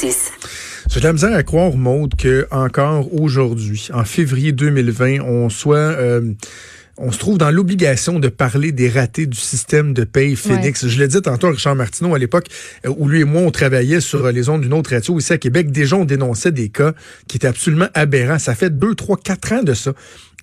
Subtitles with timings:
[0.00, 5.76] J'ai de la misère à croire, Maude, que encore aujourd'hui, en février 2020, on soit
[5.76, 6.32] euh,
[6.98, 10.88] on se trouve dans l'obligation de parler des ratés du système de paye Phoenix.
[10.88, 12.48] Je l'ai dit tantôt à Richard Martineau à l'époque
[12.84, 15.32] euh, où lui et moi on travaillait sur euh, les ondes d'une autre radio ici
[15.32, 15.70] à Québec.
[15.70, 16.92] Déjà on dénonçait des cas
[17.28, 18.40] qui étaient absolument aberrants.
[18.40, 19.92] Ça fait deux, trois, quatre ans de ça.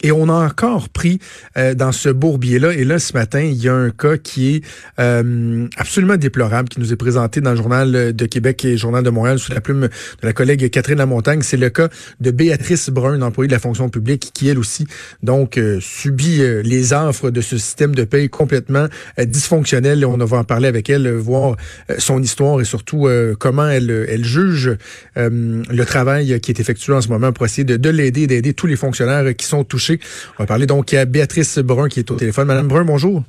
[0.02, 1.20] Et on a encore pris
[1.58, 2.74] euh, dans ce bourbier-là.
[2.74, 4.62] Et là, ce matin, il y a un cas qui est
[5.00, 9.04] euh, absolument déplorable, qui nous est présenté dans le Journal de Québec et le Journal
[9.04, 11.42] de Montréal sous la plume de la collègue Catherine Lamontagne.
[11.42, 14.88] C'est le cas de Béatrice Brun, employée de la fonction publique, qui elle aussi
[15.22, 18.88] donc euh, subit les offres de ce système de paye complètement
[19.20, 20.02] dysfonctionnel.
[20.02, 21.56] Et on va en parler avec elle, voir
[21.98, 23.08] son histoire et surtout
[23.40, 24.76] comment elle, elle juge
[25.16, 28.68] le travail qui est effectué en ce moment pour essayer de, de l'aider, d'aider tous
[28.68, 29.91] les fonctionnaires qui sont touchés
[30.38, 32.48] on va parler donc à Béatrice Brun qui est au téléphone.
[32.48, 33.24] Madame Brun, bonjour.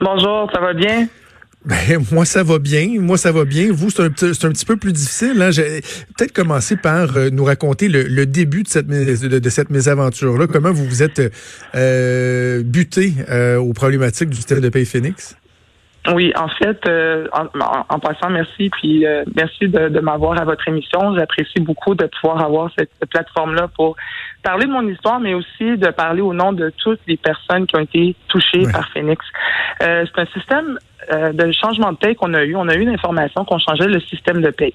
[0.00, 1.08] Bonjour, ça va bien?
[1.66, 3.00] Ben, moi, ça va bien.
[3.00, 3.72] Moi, ça va bien.
[3.72, 5.42] Vous, c'est un, un, petit peu plus difficile.
[5.42, 5.50] Hein?
[6.16, 10.46] Peut-être commencer par euh, nous raconter le, début de cette, de, cette mésaventure-là.
[10.46, 11.20] Comment vous vous êtes
[11.74, 15.36] euh, buté euh, aux problématiques du système de paye Phoenix?
[16.12, 16.88] Oui, en fait,
[17.32, 19.04] en, passant, merci, puis
[19.34, 21.14] merci de, de m'avoir à votre émission.
[21.16, 23.96] J'apprécie beaucoup de pouvoir avoir cette plateforme-là pour
[24.46, 27.76] parler de mon histoire, mais aussi de parler au nom de toutes les personnes qui
[27.76, 29.24] ont été touchées par Phoenix.
[29.82, 30.78] Euh, c'est un système
[31.12, 32.54] euh, de changement de paie qu'on a eu.
[32.54, 34.74] On a eu l'information qu'on changeait le système de paie.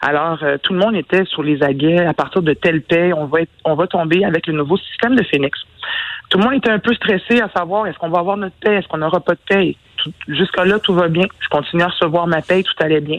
[0.00, 2.06] Alors, euh, tout le monde était sur les aguets.
[2.06, 5.22] À partir de telle paie, on va on va tomber avec le nouveau système de
[5.24, 5.58] Phoenix.
[6.30, 8.76] Tout le monde était un peu stressé à savoir est-ce qu'on va avoir notre paie,
[8.76, 9.76] est-ce qu'on n'aura pas de paie?
[10.28, 11.26] Jusqu'à là, tout va bien.
[11.40, 13.18] Je continue à recevoir ma paie, tout allait bien.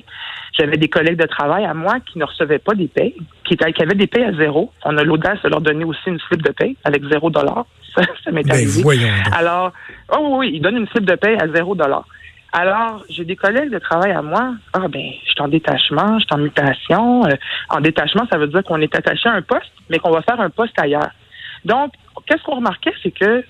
[0.58, 3.82] J'avais des collègues de travail à moi qui ne recevaient pas des payes, qui, qui
[3.82, 4.72] avaient des payes à zéro.
[4.86, 7.66] On a l'audace de leur donner aussi une slip de paye avec zéro dollar.
[7.96, 8.82] Ça, ça m'est ben, arrivé.
[9.34, 9.72] Alors,
[10.12, 12.04] oh oui, ils donnent une slip de paye à zéro dollar.
[12.52, 14.56] Alors, j'ai des collègues de travail à moi.
[14.74, 17.26] Ah ben, je suis en détachement, je suis en mutation.
[17.26, 17.36] Euh,
[17.70, 20.40] en détachement, ça veut dire qu'on est attaché à un poste, mais qu'on va faire
[20.40, 21.10] un poste ailleurs.
[21.66, 21.94] Donc,
[22.28, 23.44] qu'est-ce qu'on remarquait, c'est que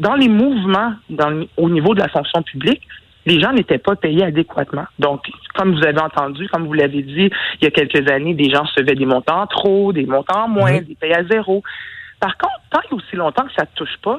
[0.00, 2.82] dans les mouvements dans, au niveau de la fonction publique,
[3.26, 4.86] les gens n'étaient pas payés adéquatement.
[4.98, 7.30] Donc, comme vous avez entendu, comme vous l'avez dit,
[7.60, 10.94] il y a quelques années, des gens recevaient des montants trop, des montants moins, des
[10.94, 11.62] payés à zéro.
[12.20, 14.18] Par contre, tant et aussi longtemps que ça ne te touche pas,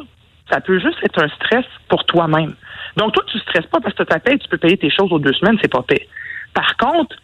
[0.52, 2.54] ça peut juste être un stress pour toi-même.
[2.98, 4.90] Donc, toi, tu ne stresses pas parce que tu as payé, tu peux payer tes
[4.90, 6.08] choses aux deux semaines, c'est pas payé.
[6.54, 7.16] Par contre,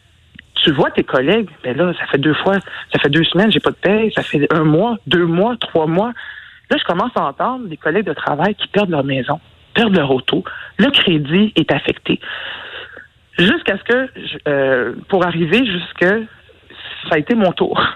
[0.63, 2.56] tu vois tes collègues, ben là, ça fait deux fois,
[2.91, 5.85] ça fait deux semaines, j'ai pas de paye, ça fait un mois, deux mois, trois
[5.85, 6.13] mois.
[6.70, 9.40] Là, je commence à entendre des collègues de travail qui perdent leur maison,
[9.74, 10.44] perdent leur auto.
[10.78, 12.20] Le crédit est affecté.
[13.38, 14.09] Jusqu'à ce que,
[14.48, 16.06] euh, pour arriver jusque,
[17.09, 17.81] ça a été mon tour.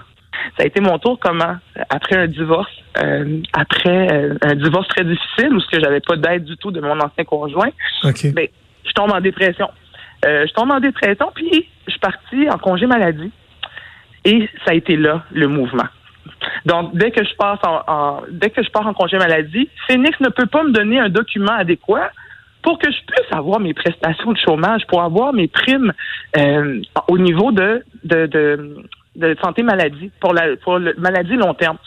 [0.56, 1.56] Ça a été mon tour comment?
[1.90, 6.16] Après un divorce, euh, après euh, un divorce très difficile où ce que j'avais pas
[6.16, 7.68] d'aide du tout de mon ancien conjoint,
[8.02, 8.48] ben,
[8.84, 9.68] je tombe en dépression.
[10.24, 13.30] je tombe en dépression, puis je suis partie en congé maladie.
[14.24, 15.88] Et ça a été là le mouvement.
[16.66, 20.28] Donc, dès que je passe en, dès que je pars en congé maladie, Phoenix ne
[20.28, 22.10] peut pas me donner un document adéquat
[22.62, 25.92] pour que je puisse avoir mes prestations de chômage, pour avoir mes primes
[26.36, 28.26] euh, au niveau de, de,
[29.16, 31.78] de, santé maladie, pour la pour la maladie long terme.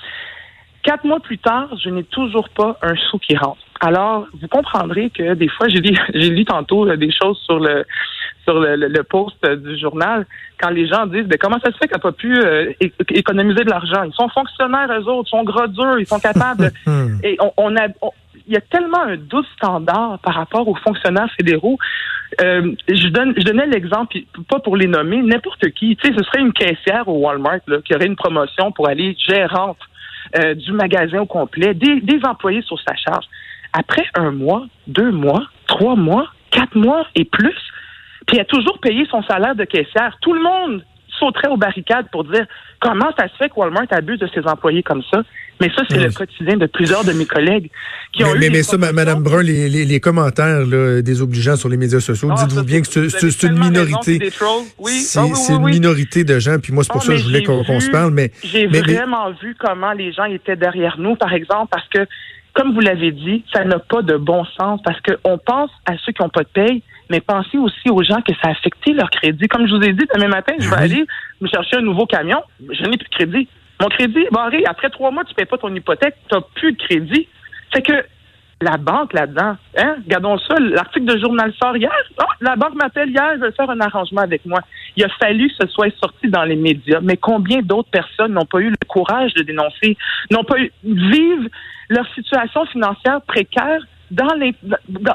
[0.82, 3.62] Quatre mois plus tard, je n'ai toujours pas un sou qui rentre.
[3.80, 7.86] Alors, vous comprendrez que des fois, j'ai lu, j'ai tantôt euh, des choses sur le
[8.44, 10.26] sur le, le, post du journal
[10.60, 12.72] quand les gens disent ben, comment ça se fait qu'elle n'a pas pu euh,
[13.10, 14.04] économiser de l'argent?
[14.04, 16.72] Ils sont fonctionnaires, eux autres, ils sont gros durs, ils sont capables.
[17.24, 17.88] et on, on a
[18.48, 21.78] il y a tellement un doute standard par rapport aux fonctionnaires fédéraux.
[22.42, 24.18] Euh, je donne, je donnais l'exemple,
[24.50, 25.96] pas pour les nommer, n'importe qui.
[25.96, 29.16] Tu sais, ce serait une caissière au Walmart là, qui aurait une promotion pour aller
[29.28, 29.78] gérante
[30.38, 33.26] euh, du magasin au complet, des, des employés sur sa charge.
[33.72, 37.58] Après un mois, deux mois, trois mois, quatre mois et plus,
[38.28, 40.18] puis elle a toujours payé son salaire de caissière.
[40.22, 40.84] Tout le monde
[41.20, 42.46] sauterait aux barricades pour dire
[42.80, 45.22] comment ça se fait que Walmart abuse de ses employés comme ça?
[45.62, 47.70] Mais ça, c'est le quotidien de plusieurs de mes collègues
[48.12, 48.50] qui ont mais, eu.
[48.50, 52.44] Mais, ça, Mme Brun, les, les, les commentaires là, désobligeants sur les médias sociaux, ah,
[52.44, 54.20] dites-vous bien que c'est une minorité.
[54.32, 57.44] C'est ah une minorité de gens, puis moi, c'est pour ah, ça que je voulais
[57.44, 58.12] qu'on se parle.
[58.12, 62.00] Mais J'ai vraiment vu comment les gens étaient derrière nous, par exemple, parce que,
[62.54, 66.12] comme vous l'avez dit, ça n'a pas de bon sens, parce qu'on pense à ceux
[66.12, 69.10] qui n'ont pas de paye, mais pensez aussi aux gens que ça a affecté leur
[69.10, 69.48] crédit.
[69.48, 71.06] Comme je vous ai dit, demain matin, je vais aller
[71.42, 72.42] me chercher un nouveau camion.
[72.60, 73.48] Je n'ai plus de crédit.
[73.82, 74.64] Mon crédit est barré.
[74.66, 76.16] Après trois mois, tu ne payes pas ton hypothèque.
[76.30, 77.28] Tu n'as plus de crédit.
[77.74, 78.06] C'est que
[78.62, 79.96] la banque là-dedans, hein?
[80.06, 81.92] Regardons ça, l'article de journal sort hier.
[82.18, 84.62] Ah, la banque m'appelle hier, elle veut faire un arrangement avec moi.
[84.96, 87.00] Il a fallu que ce soit sorti dans les médias.
[87.02, 89.98] Mais combien d'autres personnes n'ont pas eu le courage de dénoncer,
[90.32, 91.50] n'ont pas eu, vivent
[91.94, 93.80] leur situation financière précaire
[94.12, 94.54] dans les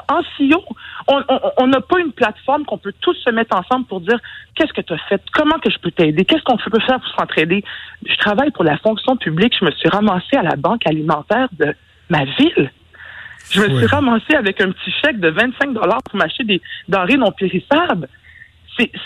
[0.09, 0.63] en CEO,
[1.07, 4.19] on n'a pas une plateforme qu'on peut tous se mettre ensemble pour dire
[4.55, 7.09] qu'est-ce que tu as fait, comment que je peux t'aider, qu'est-ce qu'on peut faire pour
[7.17, 7.63] s'entraider?
[8.05, 11.73] Je travaille pour la fonction publique, je me suis ramassée à la banque alimentaire de
[12.09, 12.71] ma ville.
[13.51, 17.17] Je me suis ramassée avec un petit chèque de 25 dollars pour m'acheter des denrées
[17.17, 18.07] non périssables.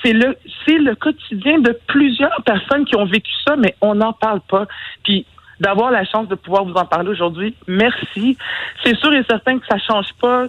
[0.04, 4.14] C'est le c'est le quotidien de plusieurs personnes qui ont vécu ça, mais on n'en
[4.14, 4.68] parle pas.
[5.04, 5.26] Puis
[5.64, 7.56] d'avoir la chance de pouvoir vous en parler aujourd'hui.
[7.68, 8.38] Merci.
[8.84, 10.48] C'est sûr et certain que ça change pas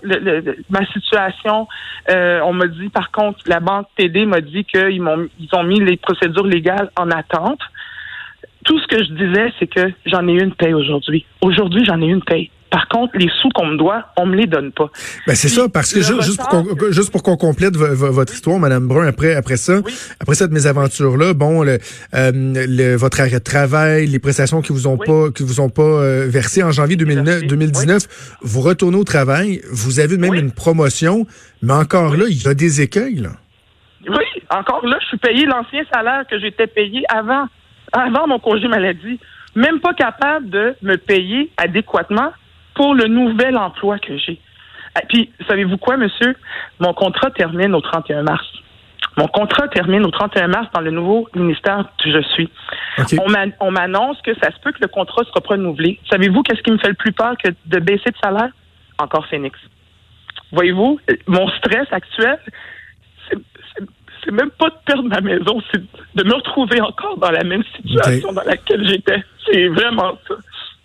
[0.68, 1.68] ma situation.
[2.10, 5.62] Euh, on m'a dit, par contre, la banque TD m'a dit qu'ils m'ont ils ont
[5.62, 7.60] mis les procédures légales en attente.
[8.64, 11.24] Tout ce que je disais, c'est que j'en ai une paye aujourd'hui.
[11.40, 12.50] Aujourd'hui, j'en ai une paye.
[12.74, 14.90] Par contre, les sous qu'on me doit, on me les donne pas.
[15.28, 19.56] Ben c'est ça, parce que juste, pour qu'on, complète votre histoire, Madame Brun, après après
[19.56, 19.74] ça,
[20.18, 21.78] après cette mésaventure là, bon, le,
[22.14, 25.82] euh, votre arrêt de travail, les prestations qui vous ont pas qui vous ont pas
[25.82, 31.28] euh, versées en janvier 2019, vous retournez au travail, vous avez même une promotion,
[31.62, 33.20] mais encore là, il y a des écueils.
[33.20, 33.30] Là.
[34.08, 37.46] Oui, encore là, je suis payé l'ancien salaire que j'étais payé avant
[37.92, 39.20] avant mon congé maladie,
[39.54, 42.32] même pas capable de me payer adéquatement
[42.74, 44.32] pour le nouvel emploi que j'ai.
[44.32, 44.40] Et
[44.96, 46.36] ah, puis, savez-vous quoi, monsieur?
[46.78, 48.46] Mon contrat termine au 31 mars.
[49.16, 52.50] Mon contrat termine au 31 mars dans le nouveau ministère que je suis.
[53.60, 56.00] On m'annonce que ça se peut que le contrat sera renouvelé.
[56.10, 58.50] Savez-vous qu'est-ce qui me fait le plus peur que de baisser de salaire?
[58.98, 59.58] Encore Phoenix.
[60.52, 62.38] Voyez-vous, mon stress actuel,
[63.28, 67.62] c'est même pas de perdre ma maison, c'est de me retrouver encore dans la même
[67.76, 69.22] situation dans laquelle j'étais.
[69.46, 70.34] C'est vraiment ça.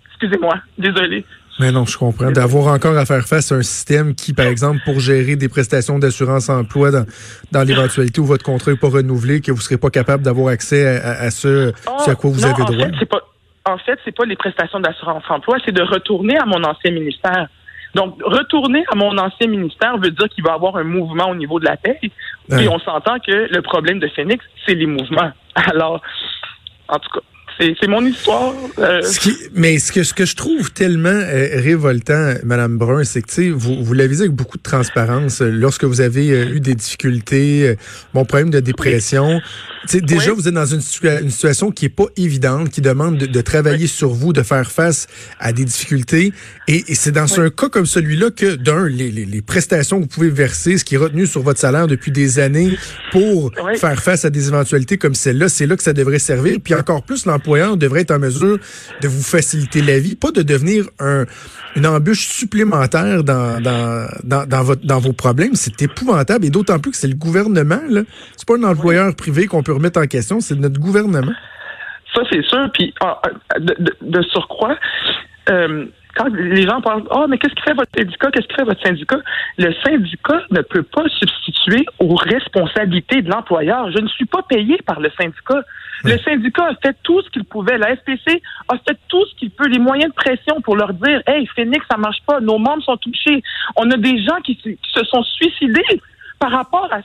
[0.08, 1.26] Excusez-moi, désolé.
[1.60, 2.32] Mais non, je comprends.
[2.32, 6.00] D'avoir encore à faire face à un système qui, par exemple, pour gérer des prestations
[6.00, 7.06] d'assurance emploi dans,
[7.52, 10.48] dans l'éventualité où votre contrat n'est pas renouvelé, que vous ne serez pas capable d'avoir
[10.50, 12.76] accès à, ce, à quoi vous avez droit?
[12.98, 13.22] Fait, pas,
[13.66, 17.48] en fait, c'est pas les prestations d'assurance emploi, c'est de retourner à mon ancien ministère.
[17.94, 21.36] Donc, retourner à mon ancien ministère veut dire qu'il va y avoir un mouvement au
[21.36, 22.00] niveau de la paix.
[22.02, 25.32] Et on s'entend que le problème de Phoenix, c'est les mouvements.
[25.56, 26.02] Alors,
[26.88, 27.20] en tout cas,
[27.60, 28.54] c'est mon histoire.
[28.78, 29.02] Euh.
[29.54, 33.84] mais ce que, ce que je trouve tellement euh, révoltant, Madame Brun, c'est que vous,
[33.84, 37.76] vous l'avez dit avec beaucoup de transparence, euh, lorsque vous avez eu des difficultés,
[38.14, 39.42] mon problème de dépression,
[39.92, 40.82] déjà vous êtes dans une,
[41.22, 45.08] une, situation qui est pas évidente, qui demande de, travailler sur vous, de faire face
[45.40, 46.32] à des difficultés.
[46.68, 50.10] Et, c'est dans un cas comme celui-là que, d'un, les, les, les, prestations que vous
[50.10, 52.78] pouvez verser, ce qui est retenu sur votre salaire depuis des années
[53.12, 56.58] pour faire face à des éventualités comme celle-là, c'est là que ça devrait servir.
[56.64, 58.58] Puis encore plus, l'emploi devrait être en mesure
[59.02, 61.26] de vous faciliter la vie, pas de devenir un,
[61.76, 65.56] une embûche supplémentaire dans, dans, dans, votre, dans vos problèmes.
[65.56, 67.80] C'est épouvantable et d'autant plus que c'est le gouvernement.
[68.36, 71.34] C'est pas un employeur privé qu'on peut remettre en question, c'est notre gouvernement.
[72.14, 72.70] Ça, c'est sûr.
[72.74, 72.94] Puis,
[73.60, 74.76] de, surcroît,
[75.50, 75.86] euh,
[76.20, 78.30] quand les gens parlent, oh, mais qu'est-ce qui fait votre syndicat?
[78.32, 79.20] Qu'est-ce qui fait votre syndicat?
[79.58, 83.90] Le syndicat ne peut pas substituer aux responsabilités de l'employeur.
[83.92, 85.62] Je ne suis pas payé par le syndicat.
[86.04, 87.78] Le syndicat a fait tout ce qu'il pouvait.
[87.78, 91.22] La SPC a fait tout ce qu'il peut, les moyens de pression pour leur dire,
[91.26, 92.42] hey, Phoenix, ça marche pas.
[92.42, 93.42] Nos membres sont touchés.
[93.78, 94.60] On a des gens qui,
[94.94, 96.02] se sont suicidés
[96.38, 97.00] par rapport à,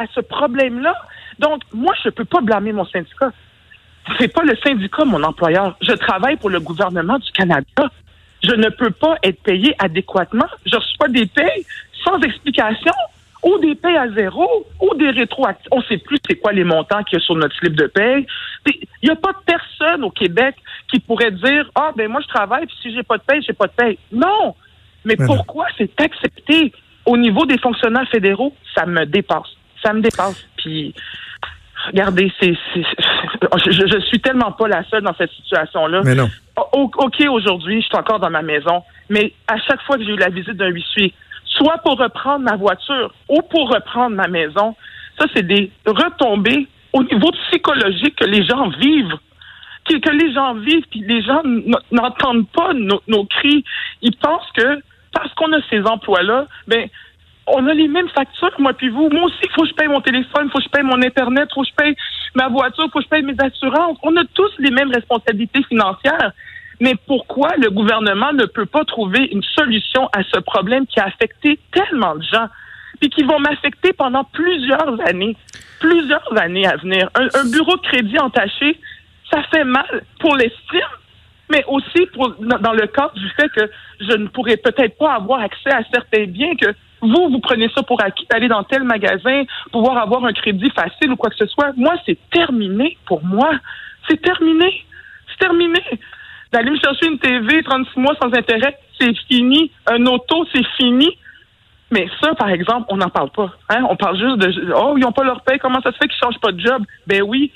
[0.00, 0.94] à ce problème-là.
[1.40, 3.32] Donc, moi, je ne peux pas blâmer mon syndicat.
[4.18, 5.76] C'est pas le syndicat, mon employeur.
[5.82, 7.90] Je travaille pour le gouvernement du Canada
[8.42, 10.46] je ne peux pas être payé adéquatement.
[10.66, 11.64] Je reçois des payes
[12.04, 12.92] sans explication
[13.42, 15.68] ou des payes à zéro ou des rétroactifs.
[15.70, 17.86] On ne sait plus c'est quoi les montants qu'il y a sur notre slip de
[17.86, 18.26] paye.
[18.66, 20.56] Il n'y a pas de personne au Québec
[20.88, 23.52] qui pourrait dire Ah, ben moi je travaille, puis si j'ai pas de paye, j'ai
[23.52, 23.98] pas de paye.
[24.12, 24.54] Non!
[25.04, 26.72] Mais pourquoi c'est accepté
[27.06, 28.54] au niveau des fonctionnaires fédéraux?
[28.74, 29.56] Ça me dépasse.
[29.82, 30.44] Ça me dépasse.
[30.58, 30.94] Puis
[31.86, 36.02] regardez, c'est, je, je suis tellement pas la seule dans cette situation-là.
[36.04, 36.28] Mais non.
[36.72, 40.18] OK, aujourd'hui, je suis encore dans ma maison, mais à chaque fois que j'ai eu
[40.18, 44.76] la visite d'un huissier, soit pour reprendre ma voiture ou pour reprendre ma maison,
[45.18, 49.16] ça, c'est des retombées au niveau psychologique que les gens vivent.
[49.88, 51.42] Que, que les gens vivent, puis les gens
[51.90, 53.64] n'entendent pas nos, nos, cris.
[54.02, 54.80] Ils pensent que
[55.12, 56.88] parce qu'on a ces emplois-là, ben
[57.46, 59.08] on a les mêmes factures, moi puis vous.
[59.10, 61.02] Moi aussi, il faut que je paye mon téléphone, il faut que je paye mon
[61.02, 61.96] Internet, il faut que je paye
[62.34, 63.98] ma voiture, faut que je paye mes assurances.
[64.02, 66.32] On a tous les mêmes responsabilités financières.
[66.82, 71.04] Mais pourquoi le gouvernement ne peut pas trouver une solution à ce problème qui a
[71.04, 72.48] affecté tellement de gens?
[73.00, 75.36] puis qui vont m'affecter pendant plusieurs années,
[75.80, 77.08] plusieurs années à venir?
[77.14, 78.78] Un, bureau de crédit entaché,
[79.32, 80.80] ça fait mal pour l'estime,
[81.50, 83.70] mais aussi pour dans le cadre du fait que
[84.00, 87.82] je ne pourrais peut-être pas avoir accès à certains biens que vous, vous prenez ça
[87.82, 91.46] pour acquis, aller dans tel magasin, pouvoir avoir un crédit facile ou quoi que ce
[91.46, 91.72] soit.
[91.76, 93.50] Moi, c'est terminé pour moi.
[94.08, 94.84] C'est terminé.
[95.28, 95.80] C'est terminé.
[96.52, 99.70] D'aller me chercher une TV 36 mois sans intérêt, c'est fini.
[99.86, 101.16] Un auto, c'est fini.
[101.90, 103.50] Mais ça, par exemple, on n'en parle pas.
[103.68, 103.84] Hein?
[103.88, 106.18] On parle juste de Oh, ils n'ont pas leur paie, comment ça se fait qu'ils
[106.22, 106.82] changent pas de job?
[107.06, 107.52] Ben oui.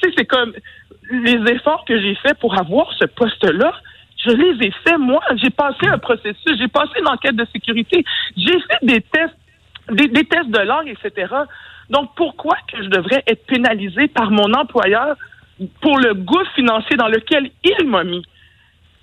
[0.00, 0.52] Tu sais, c'est comme
[1.10, 3.72] les efforts que j'ai faits pour avoir ce poste-là,
[4.24, 5.20] je les ai faits, moi.
[5.36, 8.04] J'ai passé un processus, j'ai passé une enquête de sécurité,
[8.36, 9.36] j'ai fait des tests,
[9.90, 11.32] des, tests de langue, etc.
[11.88, 15.16] Donc, pourquoi que je devrais être pénalisé par mon employeur
[15.80, 18.22] pour le goût financier dans lequel il m'a mis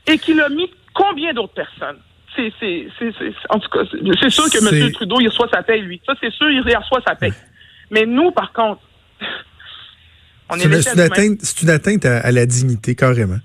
[0.08, 1.98] et qu'il a mis combien d'autres personnes?
[2.36, 3.14] C'est, c'est, c'est,
[3.50, 3.80] en tout cas,
[4.20, 4.92] c'est sûr que M.
[4.92, 6.02] Trudeau, il reçoit sa paye, lui.
[6.06, 7.34] Ça, c'est sûr, il reçoit sa paye.
[7.90, 8.82] Mais nous, par contre,
[10.50, 13.40] on est, c'est, une, atteinte, c'est une atteinte à la dignité, carrément.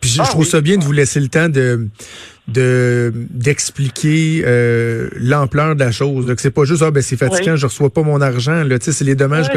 [0.00, 1.88] Puis je, ah trouve ça bien de vous laisser le temps de
[2.48, 6.24] de d'expliquer euh, l'ampleur de la chose.
[6.24, 8.64] Donc c'est pas juste ah ben c'est fatigant, je reçois pas mon argent.
[8.64, 9.50] Là, c'est les dommages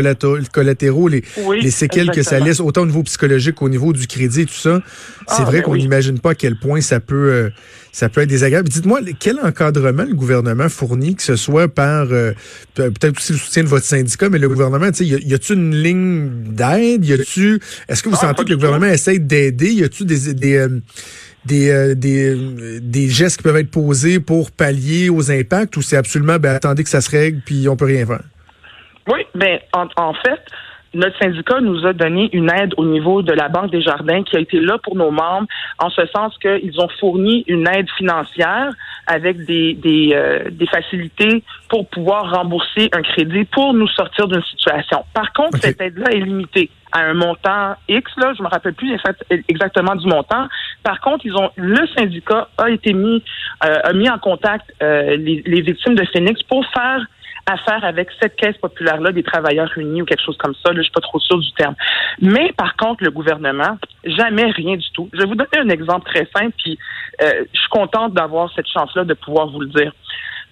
[0.51, 1.23] collatéraux, les,
[1.61, 4.53] les séquelles que ça laisse, autant au niveau psychologique qu'au niveau du crédit, et tout
[4.53, 4.81] ça.
[5.27, 7.49] C'est ah, vrai ben qu'on n'imagine pas à quel point ça peut euh,
[7.93, 8.67] ça peut être désagréable.
[8.67, 12.33] Dites-moi quel encadrement le gouvernement fournit, que ce soit par euh,
[12.75, 15.75] peut-être aussi le soutien de votre syndicat, mais le gouvernement, y, a, y a-tu une
[15.75, 19.71] ligne d'aide, y a-tu Est-ce que vous ah, sentez que le gouvernement essaie d'aider?
[19.71, 20.67] Y a-tu des, des
[21.45, 25.97] des, euh, des, des gestes qui peuvent être posés pour pallier aux impacts ou c'est
[25.97, 28.23] absolument ben, attendez que ça se règle puis on peut rien faire?
[29.07, 30.39] Oui, ben en, en fait,
[30.93, 34.35] notre syndicat nous a donné une aide au niveau de la Banque des Jardins qui
[34.35, 35.47] a été là pour nos membres,
[35.79, 38.71] en ce sens qu'ils ont fourni une aide financière
[39.07, 44.43] avec des, des, euh, des, facilités pour pouvoir rembourser un crédit pour nous sortir d'une
[44.43, 45.03] situation.
[45.13, 48.97] Par contre, cette aide-là est limitée à un montant X, là, je me rappelle plus
[49.47, 50.47] exactement du montant.
[50.83, 53.23] Par contre, ils ont le syndicat a été mis
[53.65, 57.05] euh, a mis en contact euh, les, les, victimes de Phoenix pour faire
[57.45, 60.71] affaire avec cette caisse populaire-là des travailleurs unis ou quelque chose comme ça.
[60.71, 61.75] Là, je suis pas trop sûre du terme.
[62.21, 65.09] Mais par contre, le gouvernement, jamais rien du tout.
[65.13, 66.77] Je vais vous donner un exemple très simple, puis
[67.21, 69.91] euh, je suis contente d'avoir cette chance-là de pouvoir vous le dire.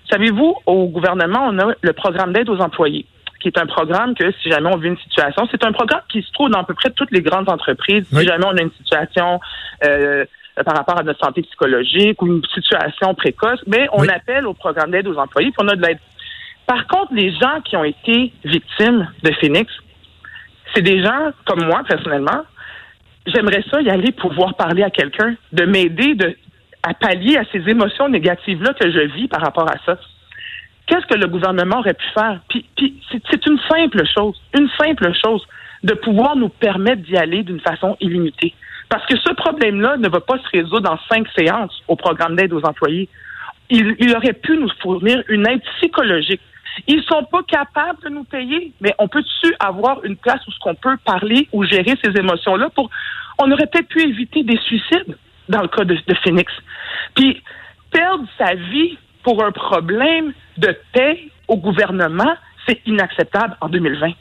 [0.10, 3.06] Savez-vous, au gouvernement, on a le programme d'aide aux employés
[3.40, 6.22] qui est un programme que si jamais on vit une situation, c'est un programme qui
[6.22, 8.06] se trouve dans à peu près toutes les grandes entreprises.
[8.12, 9.40] Si jamais on a une situation
[9.86, 10.26] euh,
[10.66, 14.54] par rapport à notre santé psychologique ou une situation précoce, mais ben, on appelle au
[14.54, 16.00] programme d'aide aux employés, puis on a de l'aide.
[16.70, 19.74] Par contre, les gens qui ont été victimes de Phoenix,
[20.72, 22.44] c'est des gens comme moi personnellement.
[23.26, 26.38] J'aimerais ça y aller pouvoir parler à quelqu'un, de m'aider de
[26.84, 29.98] à pallier à ces émotions négatives là que je vis par rapport à ça.
[30.86, 32.40] Qu'est-ce que le gouvernement aurait pu faire?
[32.50, 32.64] Puis,
[33.10, 35.44] c'est une simple chose, une simple chose,
[35.82, 38.54] de pouvoir nous permettre d'y aller d'une façon illimitée.
[38.90, 42.54] Parce que ce problème-là ne va pas se résoudre en cinq séances au programme d'aide
[42.54, 43.10] aux employés.
[43.72, 46.42] Il, aurait pu nous fournir une aide psychologique.
[46.88, 50.60] Ils sont pas capables de nous payer, mais on peut-tu avoir une place où ce
[50.60, 52.90] qu'on peut parler ou gérer ces émotions-là pour,
[53.38, 55.18] on aurait peut-être pu éviter des suicides
[55.48, 56.52] dans le cas de, de Phoenix.
[57.16, 57.42] Puis,
[57.92, 62.36] perdre sa vie pour un problème de paix au gouvernement,
[62.68, 64.12] c'est inacceptable en 2020.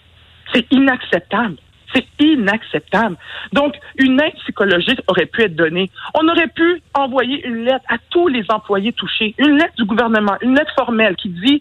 [0.52, 1.56] C'est inacceptable.
[1.94, 3.16] C'est inacceptable.
[3.52, 5.90] Donc, une aide psychologique aurait pu être donnée.
[6.14, 10.36] On aurait pu envoyer une lettre à tous les employés touchés, une lettre du gouvernement,
[10.42, 11.60] une lettre formelle qui dit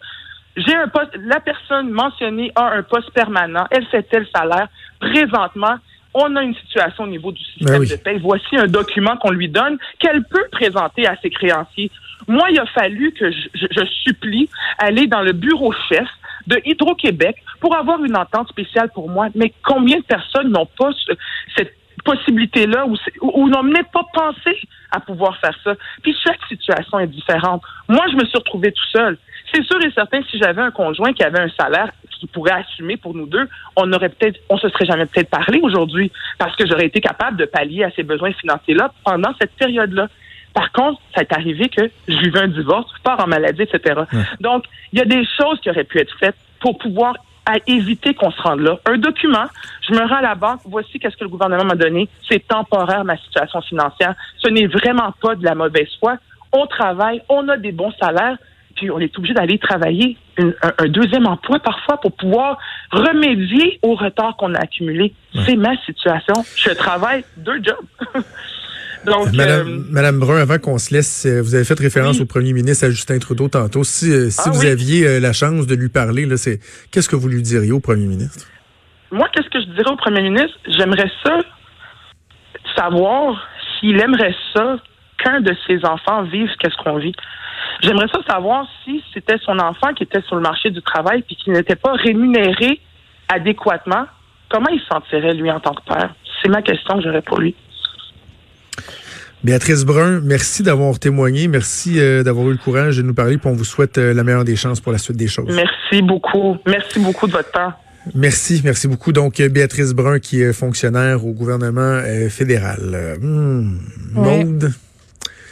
[0.57, 4.67] j'ai un poste, la personne mentionnée a un poste permanent, elle fait tel salaire.
[4.99, 5.75] Présentement,
[6.15, 8.17] on a une situation au niveau du système ben de paie.
[8.17, 11.91] Voici un document qu'on lui donne qu'elle peut présenter à ses créanciers.
[12.27, 14.49] Moi, il a fallu que je, supplie
[14.79, 16.07] aller dans le bureau chef
[16.47, 19.27] de Hydro-Québec pour avoir une entente spéciale pour moi.
[19.35, 20.89] Mais combien de personnes n'ont pas
[21.55, 21.73] cette
[22.03, 24.57] possibilité-là ou, ou n'ont même pas pensé
[24.91, 25.75] à pouvoir faire ça?
[26.01, 27.61] Puis chaque situation est différente.
[27.87, 29.17] Moi, je me suis retrouvée tout seul.
[29.53, 32.97] C'est sûr et certain, si j'avais un conjoint qui avait un salaire qui pourrait assumer
[32.97, 36.67] pour nous deux, on aurait peut-être, on se serait jamais peut-être parlé aujourd'hui parce que
[36.67, 40.07] j'aurais été capable de pallier à ces besoins financiers-là pendant cette période-là.
[40.53, 44.01] Par contre, ça est arrivé que je vivais un divorce, je pars en maladie, etc.
[44.39, 47.13] Donc, il y a des choses qui auraient pu être faites pour pouvoir
[47.67, 48.79] éviter qu'on se rende là.
[48.85, 49.45] Un document,
[49.87, 53.05] je me rends à la banque, voici qu'est-ce que le gouvernement m'a donné, c'est temporaire
[53.05, 56.17] ma situation financière, ce n'est vraiment pas de la mauvaise foi.
[56.51, 58.37] On travaille, on a des bons salaires,
[58.77, 62.57] puis on est obligé d'aller travailler un, deuxième emploi parfois pour pouvoir
[62.91, 65.13] remédier au retard qu'on a accumulé.
[65.45, 66.33] C'est ma situation.
[66.55, 68.23] Je travaille deux jobs.
[69.05, 72.85] Donc, Madame, Madame, Brun, avant qu'on se laisse, vous avez fait référence au premier ministre,
[72.85, 73.83] à Justin Trudeau, tantôt.
[73.83, 76.59] Si, si ah vous aviez la chance de lui parler, là, c'est
[76.91, 78.47] qu'est-ce que vous lui diriez au premier ministre?
[79.11, 80.57] Moi, qu'est-ce que je dirais au premier ministre?
[80.67, 81.39] J'aimerais ça
[82.75, 83.47] savoir
[83.79, 84.77] s'il aimerait ça
[85.17, 87.15] qu'un de ses enfants vive qu'est-ce qu'on vit.
[87.81, 91.35] J'aimerais ça savoir si c'était son enfant qui était sur le marché du travail puis
[91.35, 92.79] qui n'était pas rémunéré
[93.29, 94.05] adéquatement.
[94.49, 96.15] Comment il se sentirait, lui, en tant que père?
[96.41, 97.55] C'est ma question que j'aurais pour lui.
[99.43, 101.47] Béatrice Brun, merci d'avoir témoigné.
[101.47, 103.37] Merci euh, d'avoir eu le courage de nous parler.
[103.37, 105.53] Puis on vous souhaite euh, la meilleure des chances pour la suite des choses.
[105.53, 106.57] Merci beaucoup.
[106.65, 107.73] Merci beaucoup de votre temps.
[108.15, 109.11] Merci, merci beaucoup.
[109.11, 113.17] Donc, Béatrice Brun, qui est fonctionnaire au gouvernement euh, fédéral.
[113.21, 113.77] Hmm,
[114.13, 114.71] Maude.